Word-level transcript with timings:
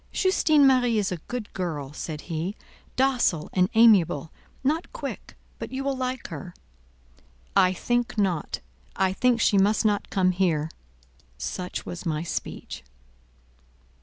"Justine 0.11 0.65
Marie 0.65 0.97
is 0.97 1.11
a 1.11 1.17
good 1.27 1.53
girl," 1.53 1.93
said 1.93 2.21
he, 2.21 2.55
"docile 2.95 3.51
and 3.53 3.69
amiable; 3.75 4.31
not 4.63 4.91
quick—but 4.93 5.71
you 5.71 5.83
will 5.83 5.95
like 5.95 6.29
her." 6.29 6.55
"I 7.55 7.71
think 7.73 8.17
not. 8.17 8.61
I 8.95 9.13
think 9.13 9.39
she 9.39 9.59
must 9.59 9.85
not 9.85 10.09
come 10.09 10.31
here." 10.31 10.71
Such 11.37 11.85
was 11.85 12.03
my 12.03 12.23
speech. 12.23 12.83